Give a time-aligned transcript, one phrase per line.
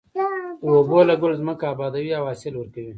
[0.67, 2.89] اوبو لګول ځمکه ابادوي او حاصل ورکوي.